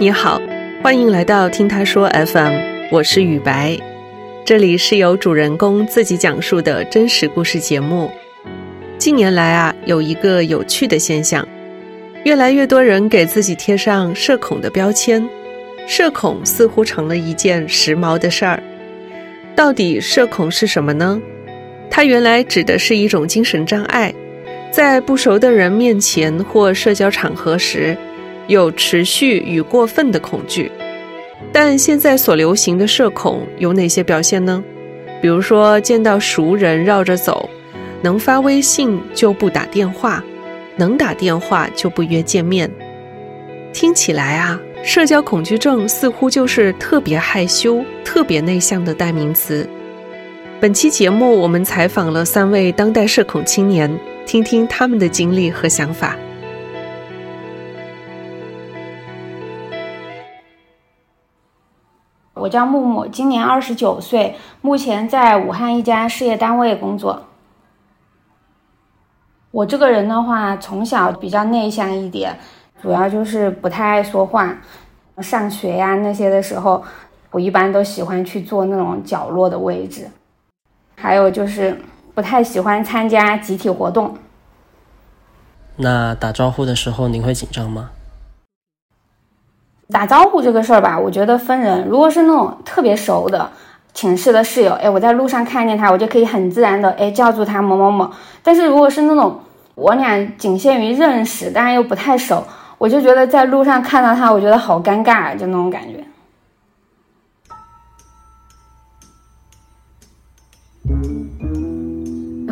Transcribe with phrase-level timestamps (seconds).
[0.00, 0.42] 你好，
[0.82, 2.52] 欢迎来到听他说 FM，
[2.90, 3.78] 我是雨白，
[4.44, 8.10] 这里是由主人公自己讲述的真实故事节目。
[8.98, 11.46] 近年来啊，有一个有趣的现象，
[12.24, 15.26] 越来越多人给自己贴上社恐的标签，
[15.86, 18.60] 社恐似乎成了一件时髦的事儿。
[19.54, 21.22] 到底社恐是什么呢？
[21.88, 24.12] 它原来指的是一种精神障碍，
[24.72, 27.96] 在不熟的人面前或社交场合时。
[28.46, 30.70] 有持续与过分的恐惧，
[31.52, 34.62] 但现在所流行的社恐有哪些表现呢？
[35.22, 37.48] 比如说，见到熟人绕着走，
[38.02, 40.22] 能发微信就不打电话，
[40.76, 42.70] 能打电话就不约见面。
[43.72, 49.66] 听起来啊，社交恐惧症似乎就是特别害羞、特别内向的代名词。
[50.60, 53.90] 本期节目，我们采访了三位当代社恐青年，
[54.26, 56.16] 听听他们的经历和想法。
[62.44, 67.22] 我叫木木，今年二十九岁，目前在武汉一家事业单位工作。
[69.50, 72.38] 我这个人的话，从小比较内向一点，
[72.82, 74.54] 主要就是不太爱说话。
[75.22, 76.84] 上学呀那些的时候，
[77.30, 80.06] 我一般都喜欢去坐那种角落的位置。
[80.96, 81.74] 还有就是
[82.14, 84.14] 不太喜欢参加集体活动。
[85.76, 87.88] 那打招呼的时候，您会紧张吗？
[89.90, 91.86] 打招呼这个事儿吧，我觉得分人。
[91.86, 93.50] 如果是那种特别熟的
[93.92, 98.10] 寝室的室友，哎，我在路上看见他，我就可以很自然的哎叫住他某某某。
[98.42, 99.38] 但是如果是那种
[99.74, 102.42] 我俩仅限于认识，但是又不太熟，
[102.78, 106.02] 我就觉得在路上看到他，我觉得好尴尬，就那种感觉。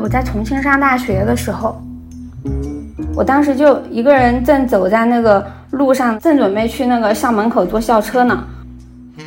[0.00, 1.80] 我在重庆上大学的时候。
[3.14, 8.44] 我当时就一个人正走在那个路上，正准备去那个校门口坐校车呢。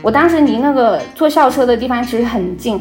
[0.02, 2.80] 我当时离那个坐校车的地方其实很近。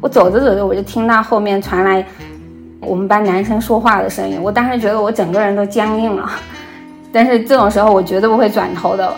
[0.00, 2.04] 我走着走着，我就听到后面传来
[2.80, 4.40] 我们班男生说话的声音。
[4.42, 6.30] 我当时觉得我整个人都僵硬了。
[7.12, 9.12] 但是这种时候我绝对不会转头的。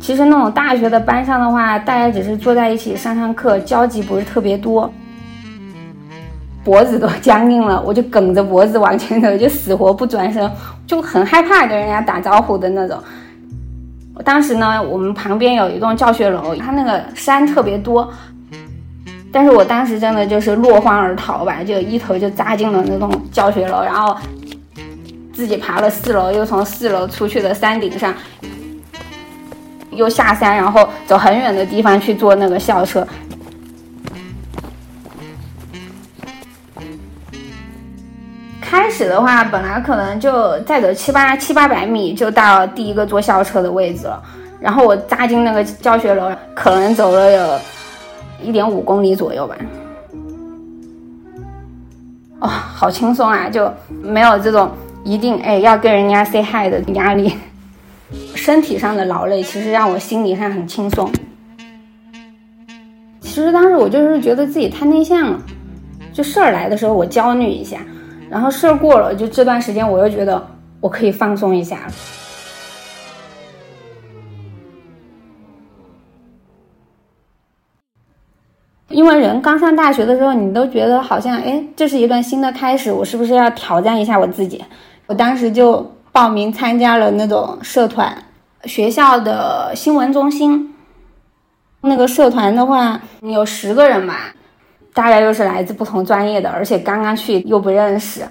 [0.00, 4.92] 其实那种大学的班上的话，大家只是坐在一起上上课，交集不是特别多。
[6.62, 10.50] 脖子都僵硬了，我就梗着脖子往前走，就死活不转身，
[10.86, 12.98] 就很害怕跟人家打招呼的那种。
[14.14, 18.08] 我当时呢，我们旁边有一栋教学楼，它那个山特别多，
[19.32, 24.16] 但是我当时真的就是落荒而逃吧，就一头就扎进了那栋教学楼，然后
[25.32, 28.14] 自己爬了四楼，又从四楼出去的山顶上，
[29.90, 33.04] 又下山，然后走很远的地方去坐那个校车。
[38.74, 44.20] 开始的话，本来可能就再走七八七八百米就到第一个坐校车的位置了，
[44.58, 47.60] 然后我扎进那个教学楼，可能走了有
[48.42, 49.56] 一点五公里左右吧。
[52.40, 54.68] 哦，好轻松啊，就没有这种
[55.04, 57.32] 一定哎要跟人家 say hi 的压力。
[58.34, 61.08] 身体上的劳累其实让我心理上很轻松。
[63.20, 65.40] 其实当时我就是觉得自己太内向了，
[66.12, 67.78] 就事儿来的时候我焦虑一下。
[68.30, 70.44] 然后事儿过了，就这段时间，我又觉得
[70.80, 71.86] 我可以放松一下。
[78.88, 84.64] 因为人刚上大学的时候，你都觉得好像，哎，这是一段新的开始，我是不是要挑战一下我自己？
[85.06, 88.16] 我当时就报名参加了那种社团，
[88.64, 90.74] 学校的新闻中心。
[91.80, 94.34] 那个社团的话，有十个人吧。
[94.94, 98.26] 大概又是来自不同专业的，而且刚刚去又不认识，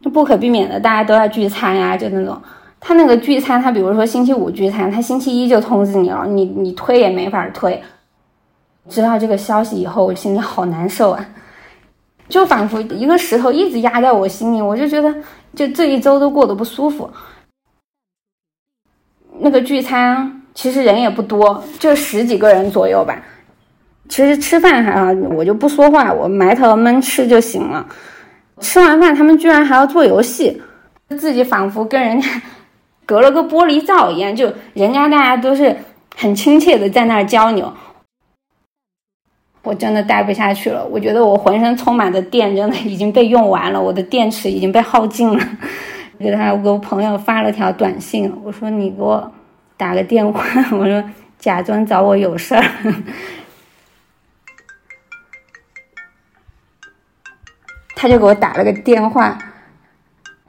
[0.00, 2.40] 就不可避免的，大家都要聚餐呀，就那种。
[2.80, 7.82] 他那个聚餐，他比如说星期五聚餐，他星期一就通知你了，你你推也没法推。
[8.88, 11.26] 知道这个消息以后，我心里好难受啊，
[12.28, 15.12] 就仿佛一个石头一直压在我心里，我就觉得
[15.54, 17.10] 就这一周都过得不舒服。
[19.38, 23.20] 那个聚餐其实人也不多，就十几个人左右吧。
[24.08, 27.86] 其实吃饭还好，我就不说话，我埋头闷吃就行了。
[28.60, 30.62] 吃完饭，他们居然还要做游戏，
[31.18, 32.28] 自己仿佛跟人家
[33.04, 35.74] 隔了个玻璃罩一样，就人家大家都是
[36.16, 37.72] 很亲切的在那儿交流。
[39.62, 45.42] 我真的待不下去了，我觉得我浑身充满的电真的已经被用完了，我的电池已经被耗尽了。
[46.18, 49.32] 给他，我给我朋友发了条短信，我说你给我
[49.76, 50.44] 打个电话，
[50.76, 51.02] 我说
[51.38, 52.62] 假装找我有事儿。
[57.94, 59.38] 他就给我打了个电话，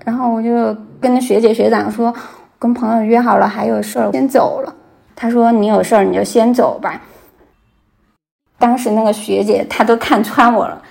[0.03, 2.13] 然后我就跟学姐学长说
[2.59, 4.75] ：“跟朋友约好了还有事儿，先走了。
[5.15, 7.01] 他说你有事儿你就先走吧。
[8.57, 10.81] 当时那个学姐她都看穿我了，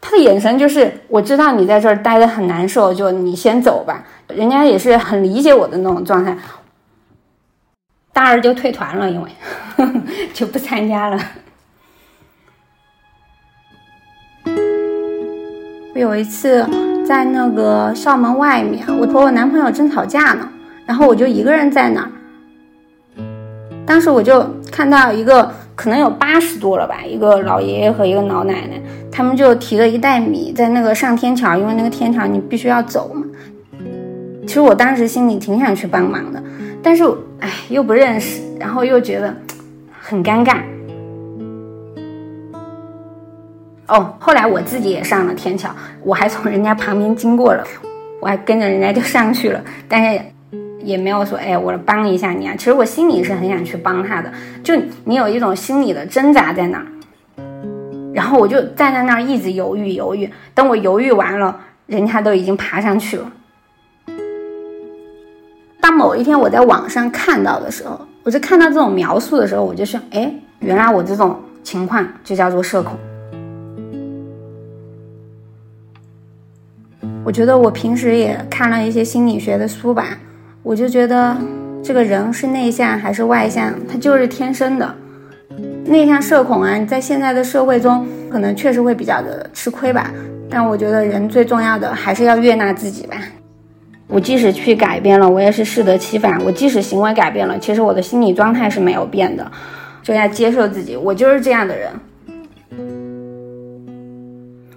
[0.00, 4.04] 她的眼神就是我知道你在这儿待的很难受，就你先走吧。
[4.28, 6.36] 人家也是很理解我的那种状态。
[8.12, 9.30] 大二就退团了，因为
[10.32, 11.18] 就不参加了。
[15.98, 16.64] 有一次
[17.04, 20.48] 在那个校门外面，我和我男朋友正吵架呢，
[20.86, 22.08] 然后我就一个人在那儿。
[23.84, 28.80] 当时我就看到一个可能有八十多了吧，一个老爷爷和一个老奶奶，
[29.10, 33.24] 他们就提了一袋米在那个上天桥，因为那个天桥你必须要走嘛。
[34.46, 36.40] 其实我当时心里挺想去帮忙的，
[36.80, 37.02] 但是
[37.40, 39.34] 哎又不认识，然后又觉得
[40.00, 40.58] 很尴尬。
[43.88, 45.70] 哦，后来我自己也上了天桥，
[46.02, 47.64] 我还从人家旁边经过了，
[48.20, 50.20] 我还跟着人家就上去了，但是
[50.82, 52.54] 也没有说，哎，我来帮一下你啊。
[52.58, 54.30] 其实我心里是很想去帮他的，
[54.62, 54.74] 就
[55.04, 56.86] 你有一种心理的挣扎在那儿，
[58.12, 63.32] 然后我就站在那儿一直犹豫犹豫，等我犹豫完了，人家都已经爬上去了。
[65.80, 72.94] 当某一天我在网上看到的时候，我就看到这种描述的时候，我就说，哎，原来我这种情况就叫做社恐。
[77.24, 80.18] 我觉得我平时也看了一些心理学的书吧，
[80.62, 81.36] 我就觉得
[81.82, 84.94] 这个人是内向还是外向，他就是天生的。
[85.84, 90.10] 内向社恐啊，在现在的社会中，可能确实会比较的吃亏吧。
[90.48, 93.16] 但我觉得人最重要的还是要悦纳自己吧。
[94.06, 96.42] 我即使去改变了，我也是适得其反。
[96.42, 99.50] 我即使行为改变了，其实我的心理状态是没有变的，
[100.02, 101.90] 就要接受自己，我就是这样的人。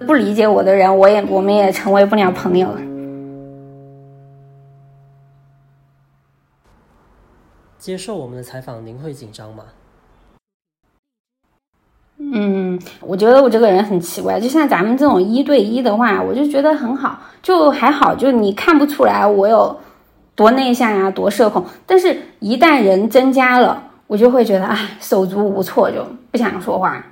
[0.02, 2.68] 不理解我的人，我也我们也成为不了朋友。
[7.78, 9.64] 接受我们的采访，您会紧张吗？
[12.18, 19.80] 嗯，我觉得我这个人很奇怪，就像咱们这种一对一的话，我就觉得很好，就还好，就你看不出来我有
[20.36, 21.64] 多内向呀，多社恐。
[21.84, 27.04] 但是，一旦人增加了，我就会觉得哎，手足无措，就不想说话。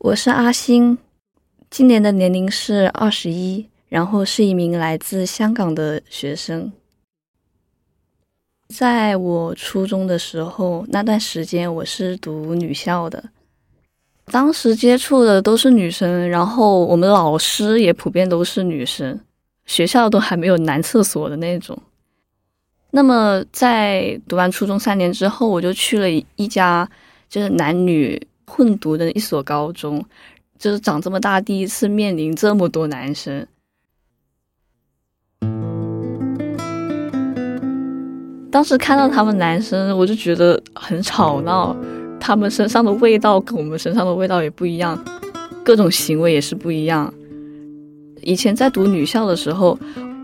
[0.00, 0.96] 我是阿星，
[1.68, 6.70] 今年的年龄是二十一，然后是一名来自香港的学生。
[8.68, 13.30] 在我初中的时候，那段时间我是读女校的，
[14.26, 19.18] 当时接触的都是女生，然后我们老师也普遍都是女生，
[19.66, 21.76] 学校都还没有男厕所的那种。
[22.92, 26.88] 那么在读完初中三年之后，我就去了一家
[27.28, 28.27] 就是男女。
[28.48, 30.04] 混读的一所高中，
[30.58, 33.46] 就是长这么大第一次面临这么多男生。
[38.50, 41.76] 当时看到他们男生，我就觉得很吵闹，
[42.18, 44.98] 他们身上的味道跟我们身上的味道也不一样，
[45.62, 47.12] 各种行为也是不一样。
[48.22, 49.78] 以前在读女校的时候，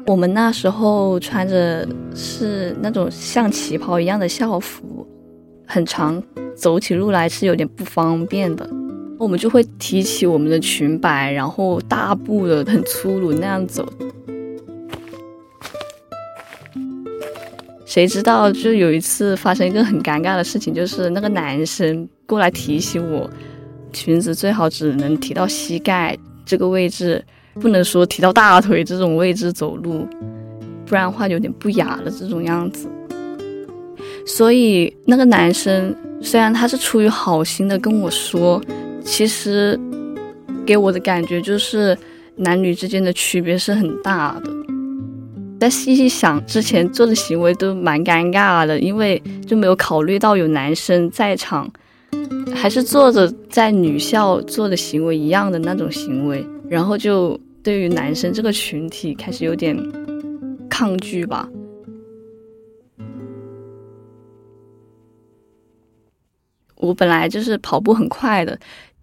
[0.06, 5.06] 我们那时候穿着是那种像旗袍一样的校服，
[5.66, 6.22] 很长。
[6.56, 8.64] 走起路来是有点不方便的，
[9.18, 13.84] 我们就会提起我们的裙摆，然后大步的很粗鲁那样走。
[17.84, 23.28] 谁知道就有一次发生一个很尴尬的事情，就是那个男生过来提醒我，
[23.92, 26.16] 裙子最好只能提到膝盖
[26.46, 30.06] 这个位置，不能说提到大腿这种位置走路，
[30.86, 32.88] 不然的话有点不雅了这种样子。
[34.26, 35.94] 所以那个男生。
[36.20, 38.58] 虽然他是出于好心的跟我说，
[39.04, 39.78] 其实
[40.64, 41.94] 给我的感觉就是
[42.34, 44.50] 男女之间的区别是很大的。
[45.60, 51.70] 但细细想，之前做的行为都蛮尴尬的，因为就没有考虑到有男生在场，
[52.54, 59.76] 还是做着在女校做的行为一样的那种行为，然后就对于男生这个群体开始有点
[60.70, 61.46] 抗拒吧。
[66.84, 68.58] 我本来就是跑步很快的，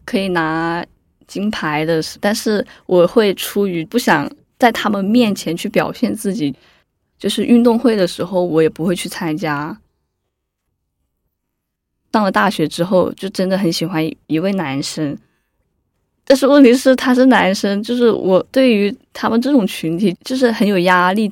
[0.06, 0.86] 可以拿
[1.28, 6.54] 金牌的，但是我会出于不想在他们面前去表现自己，
[7.18, 9.78] 就是运动会的时候我也不会去参加。
[12.14, 15.18] 上了大学之后，就真的很喜欢一位男生，
[16.26, 21.32] 但是问题是他是男生，就是我对于他们这种群体就是很有压力。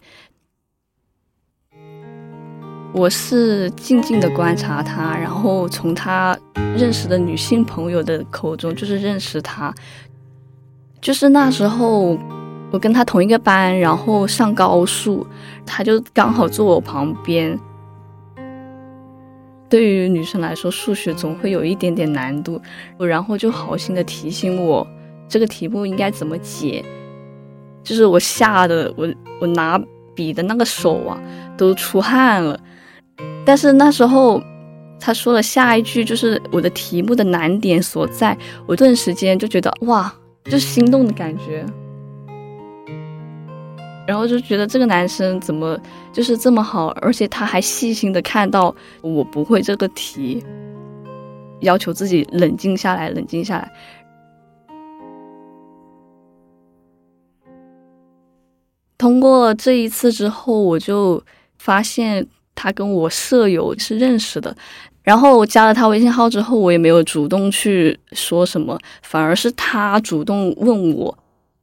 [2.92, 6.38] 我是静静的观察他，然后从他
[6.76, 9.74] 认识的女性朋友的口中，就是认识他。
[11.00, 12.18] 就是那时候，
[12.72, 15.26] 我跟他同一个班，然后上高数，
[15.68, 17.58] 他就刚好坐我旁边。
[19.70, 22.60] 对于女生来说，数学总会有一点点难度，
[22.98, 24.86] 然后就好心的提醒我
[25.28, 26.84] 这个题目应该怎么解。
[27.84, 29.08] 就是我吓得我
[29.40, 29.80] 我拿
[30.16, 31.22] 笔的那个手啊
[31.56, 32.60] 都出汗了。
[33.46, 34.42] 但是那时候
[35.00, 40.14] 他说了下一句，就是我的题目的难点所在，我顿时间就觉得哇。
[40.46, 41.64] 就心动的感觉，
[44.08, 45.80] 然后就觉得这个男生怎么
[46.12, 50.44] 就是这么好，而且他还细心的看到我不会这个题，
[51.60, 53.72] 要求自己冷静下来，冷静下来。
[58.98, 61.22] 通过这一次之后，我就
[61.60, 62.26] 发现
[62.62, 64.54] 他跟我舍友是认识的。
[65.02, 71.18] 然后加了他微信号之后，我也没有主动去说什么，反而是他主动问我，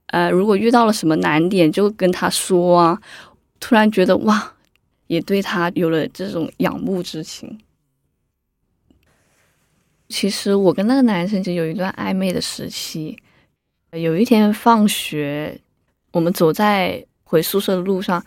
[0.07, 2.99] 呃，如果遇到了什么难点，就跟他说啊。
[3.59, 4.53] 突然觉得哇，
[5.07, 7.59] 也对他有了这种仰慕之情。
[10.09, 13.19] 其实我跟那个男生就有一段暧昧的时期。
[13.93, 15.59] 有一天放学，
[16.13, 18.23] 我们走在回宿舍的路上。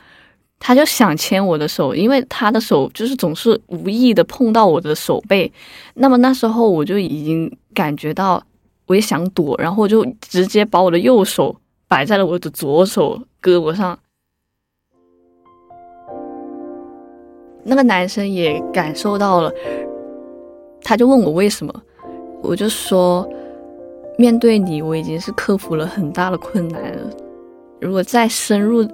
[0.61, 5.49] 他就想牵我的手，因为他的手就是总是无意的碰到我的手背。
[5.93, 8.43] 那么那时候我就已经感觉到，
[8.85, 11.55] 我也想躲，然后我就直接把我的右手
[11.87, 13.97] 摆在了我的左手胳膊上。
[17.63, 19.51] 那个男生也感受到了，
[20.83, 21.73] 他就问我为什么，
[22.43, 23.27] 我就说，
[24.17, 27.09] 面对你，我已经是克服了很大的困难了。
[27.79, 28.85] 如果再深入。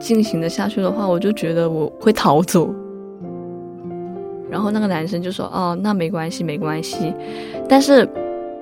[0.00, 2.74] 进行的下去的话，我就觉得我会逃走。
[4.50, 7.14] 然后那个男生就说：“哦，那没关系，没关系。”
[7.68, 8.08] 但是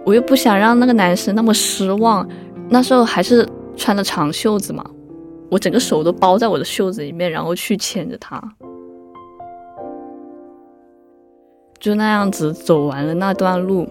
[0.04, 2.28] 我又不想让那个男生那么失望。
[2.68, 4.84] 那时候还是穿的长袖子嘛，
[5.50, 8.38] 我整个手都包在我的袖子里面，然后去牵着他，
[11.78, 13.88] 就那样子走完了那段路。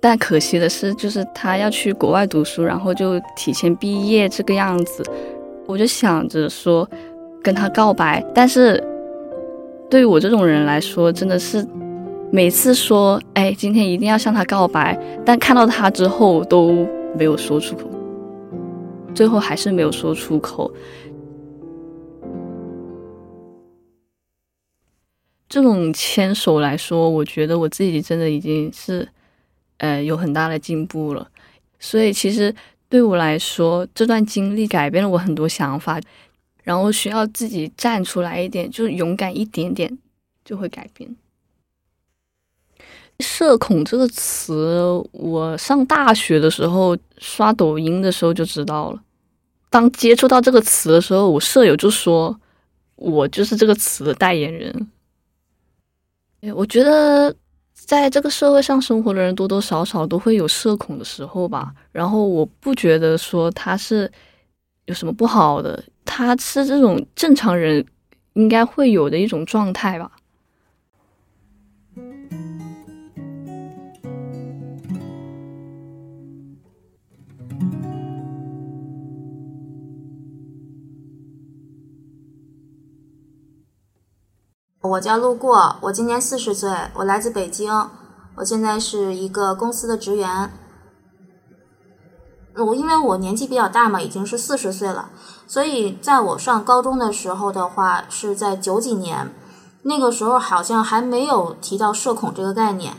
[0.00, 5.04] 但可惜的是，就是他要去国外读书，然后就提前毕业这个样子。
[5.70, 6.88] 我就想着说
[7.40, 8.82] 跟他告白，但是
[9.88, 11.64] 对于我这种人来说，真的是
[12.32, 16.84] 每次说哎，今天一定要向他告白，但看到他之后都
[17.16, 17.88] 没有说出口，
[19.14, 20.72] 最后还是没有说出口。
[25.48, 29.08] 这种牵手来说，我觉得我自己真的已经是
[29.78, 31.28] 呃有很大的进步了，
[31.78, 32.52] 所以其实。
[32.90, 36.00] 对我来说，这段经历改变了我很多想法，
[36.64, 39.96] 然后需要自己站出来一点，就勇敢一点点，
[40.44, 41.14] 就会改变。
[43.20, 44.76] 社恐这个词，
[45.12, 49.00] 我上大学的时候刷抖音的时候就知道了。
[49.70, 52.40] 当接触到这个词的时候，我舍友就说
[52.96, 54.90] 我就是这个词的代言人。
[56.54, 57.32] 我觉得。
[57.86, 64.10] 在这个社会上生活的人多多少少都会有社恐的时候吧，然后我不觉得说他是
[64.86, 67.84] 有什么不好的，他是这种正常人
[68.34, 70.10] 应该会有的一种状态吧。
[84.82, 87.70] 我叫路过，我今年四十岁，我来自北京，
[88.36, 90.50] 我现在是一个公司的职员。
[92.56, 95.10] 我因为我年纪比较大嘛，已经是四十岁了，
[95.46, 99.30] 所以在我上高中的时候的话，是在九几年，
[99.82, 102.94] 那个时候好像还没有提到社恐这个概念，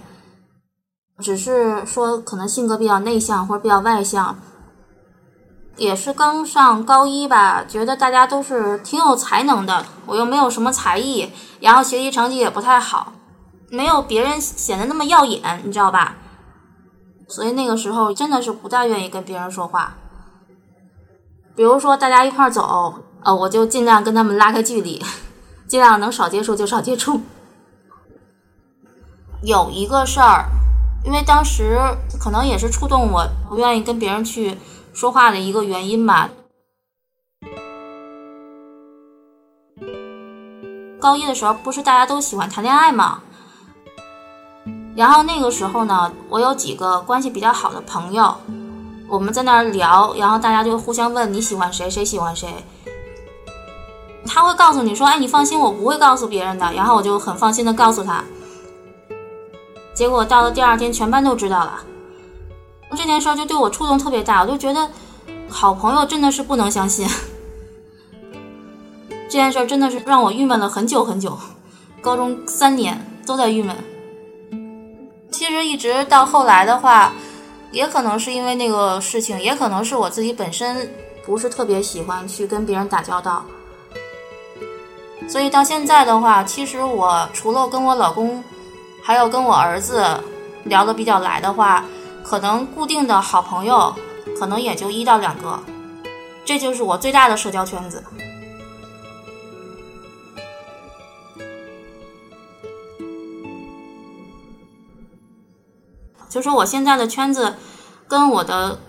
[1.18, 4.38] 只是说可能性格比较内向或者比较外向。
[5.78, 13.14] 也是刚上高一吧，觉得大家都是挺有才能的，我又没有什么才艺，然后学习成绩也不太好，
[13.70, 16.18] 没有别人显得那么耀眼，你知道吧？
[17.28, 19.96] 所以那个时候真的是不大愿意跟别人说话。
[21.56, 25.04] 比如说大家一块儿走，呃，我就尽量跟他们拉开距离，
[25.68, 27.22] 尽量能少接触就少接触。
[29.42, 30.46] 有一个事儿，
[31.04, 31.80] 因为当时
[32.20, 34.58] 可能也是触动我，不愿意跟别人去。
[34.94, 36.30] 说话的一个原因吧。
[41.00, 43.22] 高一的时候，不是大家都喜欢谈恋爱吗？
[44.96, 48.36] 然后那个时候呢，我有几个关系比较好的朋友，
[49.08, 52.54] 我们在那儿聊，然后大家就互相问你喜欢谁，谁喜欢谁。
[54.28, 58.24] 他会告诉你说：“哎，你放心，我不会告诉别人的。”然后我就很放心的告诉他。
[59.94, 61.84] 结果到了第二天，全班都知道了。
[62.92, 64.90] 这件事儿就对我触动特别大，我就觉得
[65.50, 67.08] 好朋友真的是不能相信。
[69.10, 71.38] 这件事儿真的是让我郁闷了很久很久，
[72.02, 73.76] 高中三年都在郁闷。
[75.32, 77.14] 其实一直到后来的话，
[77.72, 80.94] 也可能是因为那个事情，也可能是我自己本身
[81.26, 83.46] 不是特别喜欢去跟别人打交道，
[85.30, 88.44] 所以到现在的话，其实我除了跟我老公，
[89.02, 90.06] 还有跟我儿子
[90.66, 91.86] 聊得比较来的话，
[92.32, 93.94] 可能固定的好朋友
[94.40, 95.60] 可能也就一到两个，
[96.46, 98.02] 这就是我最大的社交圈子。
[106.30, 107.58] 就说我现在的圈子，
[108.08, 108.80] 跟我的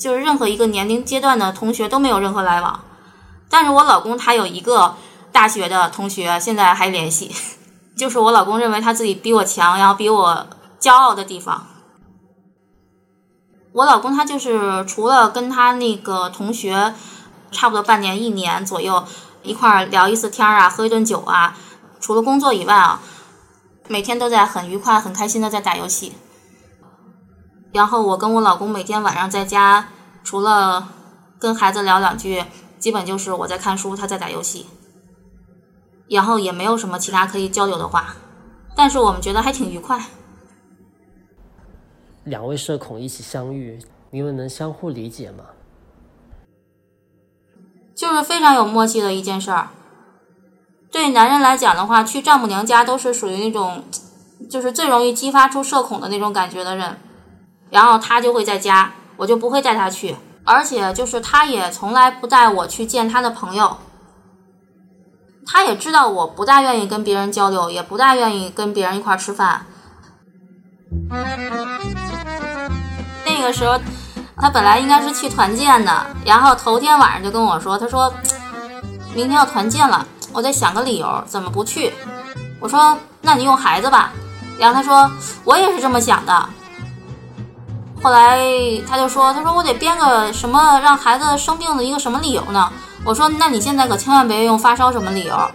[0.00, 2.80] 就是任何一个年龄阶段的同学都没有任何来往，
[3.50, 4.94] 但是我老公他有一个
[5.30, 7.30] 大学的同学现在还联系，
[7.94, 10.46] 就是我老公认为他自己比我强，然后比我
[10.80, 11.66] 骄傲的地方。
[13.72, 16.92] 我老公他就是除了跟他那个同学
[17.52, 19.04] 差不多半年一年左右
[19.42, 21.56] 一块儿聊一次天啊，喝一顿酒啊，
[22.00, 23.00] 除了工作以外啊，
[23.88, 26.12] 每天都在很愉快、很开心的在打游戏。
[27.72, 29.88] 然后我跟我老公每天晚上在家，
[30.24, 30.88] 除了
[31.38, 32.44] 跟孩子聊两句，
[32.80, 34.66] 基本就是我在看书，他在打游戏，
[36.08, 38.16] 然后也没有什么其他可以交流的话，
[38.74, 40.04] 但是我们觉得还挺愉快。
[42.24, 43.78] 两位社恐一起相遇，
[44.10, 45.44] 你们能相互理解吗？
[47.94, 49.68] 就是非常有默契的一件事儿。
[50.90, 53.84] 对男人来讲的话，去丈母娘家都是属于那种，
[54.48, 56.98] 就是最容易激发出社恐的那种感觉的人。
[57.70, 63.76] 然后他就会在家，我就不会带他去，而且就是他也从来不带我去见他的朋友。
[65.46, 69.66] 他也知道我不大愿意跟别人交流，也不大愿意跟别人一块儿吃饭。
[73.40, 73.80] 那个时候，
[74.36, 78.12] 他本来应该是去团建的，然后头天晚上就跟我说：“他说，
[79.14, 81.94] 明天要团建了，我得想个理由，怎么不去？”
[82.60, 84.12] 我说：“那你用孩子吧。”
[84.60, 85.10] 然后他说
[85.42, 86.48] ：“我也是这么想的。”
[88.02, 88.38] 后来
[88.86, 92.70] 他就说：“他说我得编个什么让孩子生病的一个什么理由呢？”
[93.04, 95.50] 我说：“那你现在可千万别用发烧什么理由，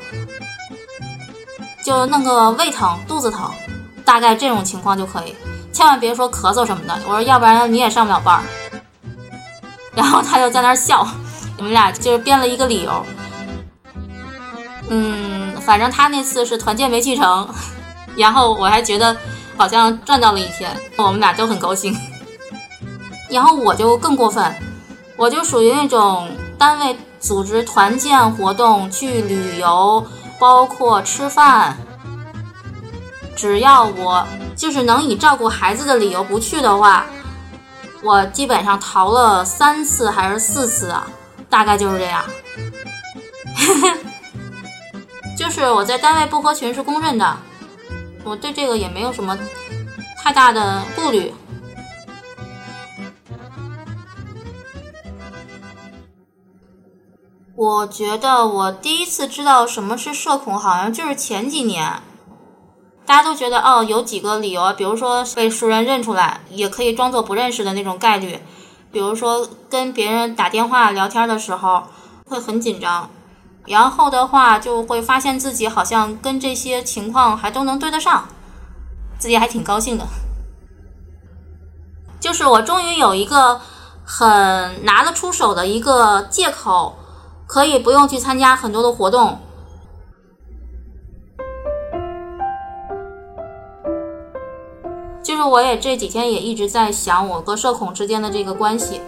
[1.86, 3.52] 就弄个胃疼、肚子疼，
[4.04, 5.36] 大概这种情况就可以，
[5.75, 8.43] 千万别说咳嗽什么的。”我说：“要不然你也上不了班儿。
[9.93, 11.05] ”然后他就在那儿笑，
[11.57, 13.05] 我们俩就是编了一个理由。
[14.89, 17.49] 嗯，反正他那次是团建没去成，
[18.15, 19.17] 然后我还觉得
[19.57, 21.93] 好像赚到了一天，我们俩都很高兴。
[23.29, 24.55] 然后我就更过分，
[25.17, 30.05] 我就属于那种单位组织团建活动、去旅游，
[30.39, 31.77] 包括吃饭，
[33.36, 37.06] 只要我就是能以照顾孩子的理由不去的话，
[38.02, 41.08] 我基本上逃了三次还是四次啊，
[41.50, 42.24] 大概就是这样。
[45.38, 47.38] 就是我在单位不合群是公认的，
[48.24, 49.38] 我对这个也没有什么
[50.24, 51.34] 太大的顾虑。
[57.58, 62.02] 我觉得我第一次知道什么是社恐，好像就是前几年，
[63.06, 68.39] 大家都觉得哦，有几个理由，比如说被熟人认出来，也可以装作不认识的那种概率，
[68.91, 71.84] 比如说跟别人打电话聊天的时候
[72.26, 73.10] 会很紧张，
[73.65, 78.28] 然后的话就会发现自己好像跟这些情况还都能对得上，
[79.20, 80.06] 自己还挺高兴的。
[82.20, 83.62] 就是我终于有一个
[84.04, 86.98] 很拿得出手的一个借口。
[87.48, 89.39] 可以不用去参加很多的活动，
[95.25, 99.01] 就是我也这几天也一直在想我和社恐之间的这个关系，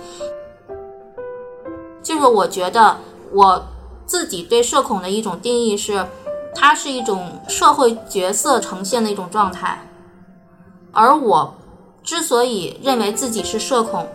[2.02, 2.98] 就是我觉得
[3.32, 3.64] 我
[4.08, 6.04] 自己对社恐的一种定义是，
[6.56, 9.88] 它是一种社会角色呈现的一种状态，
[10.92, 11.54] 而我
[12.04, 14.08] 之所以认为自己是社恐，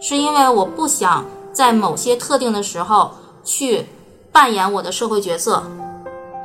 [0.00, 3.10] 是因为我不想在某些特定的时候。
[3.42, 3.86] 去
[4.30, 5.62] 扮演我的社会角色，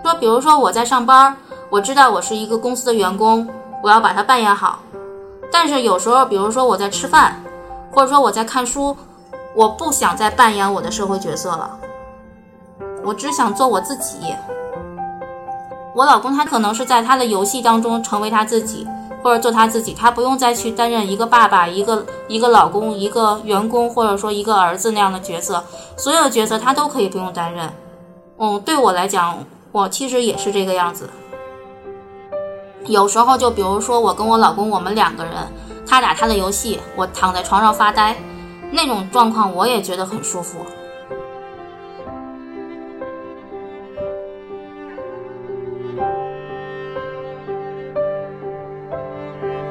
[0.01, 1.35] 说，比如说我在上班，
[1.69, 3.45] 我知道我是一个公司的员工，
[3.83, 4.79] 我要把它扮演好。
[5.57, 7.41] 但是有时候，比如说我在吃饭，
[7.93, 8.93] 或者说我在看书，
[9.55, 11.79] 我不想再扮演我的社会角色了，
[13.05, 14.35] 我只想做我自己。
[15.95, 18.85] 我老公他可能是在他的游戏当中成为他自己。
[19.23, 25.63] 或者做他自己，他不用再去担任一个爸爸、一个一个老公、一个员工，或者说一个儿子那样的角色。
[25.97, 27.67] 所有的角色他都可以不用担任，
[28.37, 29.39] 嗯，对我来讲，
[29.71, 31.09] 我其实也是这个样子。
[32.88, 35.34] 有时候就比如说我跟我老公，我们两个人，
[35.88, 38.15] 他打他的游戏，我躺在床上发呆，
[38.71, 40.60] 那种状况我也觉得很舒服。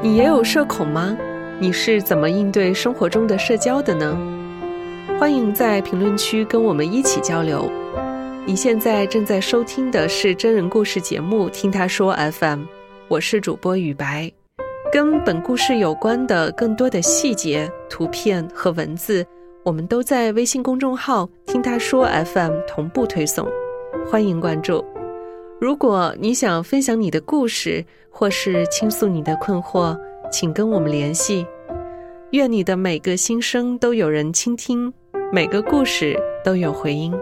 [0.03, 1.16] 你也有社恐吗？
[1.61, 4.18] 你是怎么应对生活中的社交的呢？
[5.20, 7.70] 欢迎在评论区跟我们一起交流。
[8.44, 12.62] 你现在正在收听的是真人故事节目《听他说 FM》，
[13.08, 14.32] 我是主播雨白。
[14.90, 19.24] 跟本故事有关的更多的细节、图片和文字，
[19.62, 23.46] 我们都在微信公众号“听他说 FM” 同步推送，
[24.10, 24.82] 欢迎关注。
[25.60, 29.94] 如果你想分享你的故事，或是倾诉你的困惑，
[30.32, 31.46] 请跟我们联系。
[32.30, 34.90] 愿你的每个心声都有人倾听，
[35.30, 37.12] 每个故事都有回音。